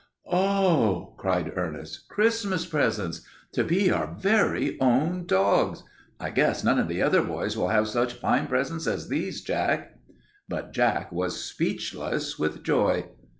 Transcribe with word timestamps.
"Oh!" 0.31 1.13
cried 1.19 1.51
Ernest. 1.55 2.09
"Christmas 2.09 2.65
presents! 2.65 3.21
To 3.51 3.63
be 3.63 3.91
our 3.91 4.15
very 4.17 4.75
own 4.81 5.27
dogs! 5.27 5.83
I 6.19 6.31
guess 6.31 6.63
none 6.63 6.79
of 6.79 6.87
the 6.87 7.03
other 7.03 7.21
boys 7.21 7.55
will 7.55 7.67
have 7.67 7.87
such 7.87 8.13
fine 8.13 8.47
presents 8.47 8.87
as 8.87 9.09
these, 9.09 9.43
Jack." 9.43 9.99
But 10.49 10.73
Jack 10.73 11.11
was 11.11 11.45
speechless 11.45 12.39
with 12.39 12.63
joy. 12.63 13.09